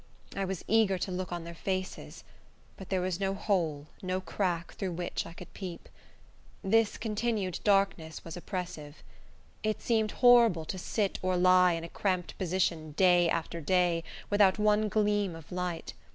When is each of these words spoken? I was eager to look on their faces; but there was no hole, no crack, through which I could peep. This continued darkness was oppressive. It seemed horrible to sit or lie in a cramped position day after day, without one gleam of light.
I 0.35 0.45
was 0.45 0.65
eager 0.67 0.97
to 0.97 1.11
look 1.11 1.31
on 1.31 1.43
their 1.43 1.53
faces; 1.53 2.23
but 2.75 2.89
there 2.89 3.01
was 3.01 3.19
no 3.19 3.35
hole, 3.35 3.85
no 4.01 4.19
crack, 4.19 4.73
through 4.73 4.93
which 4.93 5.27
I 5.27 5.33
could 5.33 5.53
peep. 5.53 5.87
This 6.63 6.97
continued 6.97 7.59
darkness 7.63 8.25
was 8.25 8.35
oppressive. 8.35 9.03
It 9.61 9.79
seemed 9.79 10.09
horrible 10.13 10.65
to 10.65 10.79
sit 10.79 11.19
or 11.21 11.37
lie 11.37 11.73
in 11.73 11.83
a 11.83 11.87
cramped 11.87 12.35
position 12.39 12.93
day 12.93 13.29
after 13.29 13.61
day, 13.61 14.03
without 14.27 14.57
one 14.57 14.89
gleam 14.89 15.35
of 15.35 15.51
light. 15.51 15.93